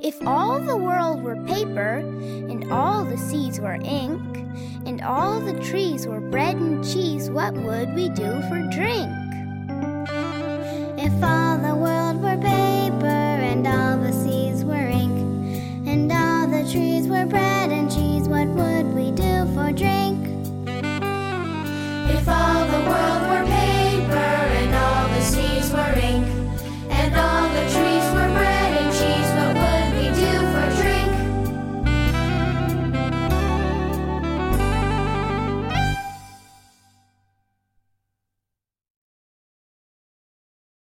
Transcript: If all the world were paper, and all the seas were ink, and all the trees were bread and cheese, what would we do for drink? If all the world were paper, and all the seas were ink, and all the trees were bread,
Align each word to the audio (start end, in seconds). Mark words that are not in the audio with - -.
If 0.00 0.20
all 0.26 0.58
the 0.58 0.76
world 0.76 1.22
were 1.22 1.36
paper, 1.44 1.98
and 1.98 2.72
all 2.72 3.04
the 3.04 3.18
seas 3.18 3.60
were 3.60 3.74
ink, 3.74 4.20
and 4.86 5.00
all 5.02 5.40
the 5.40 5.58
trees 5.60 6.06
were 6.06 6.20
bread 6.20 6.56
and 6.56 6.84
cheese, 6.84 7.30
what 7.30 7.54
would 7.54 7.94
we 7.94 8.08
do 8.08 8.40
for 8.48 8.60
drink? 8.72 9.10
If 10.98 11.12
all 11.22 11.58
the 11.58 11.74
world 11.74 12.22
were 12.22 12.36
paper, 12.36 13.06
and 13.06 13.66
all 13.66 13.98
the 13.98 14.12
seas 14.12 14.64
were 14.64 14.88
ink, 14.88 15.18
and 15.86 16.10
all 16.10 16.46
the 16.46 16.70
trees 16.70 17.06
were 17.08 17.26
bread, 17.26 17.41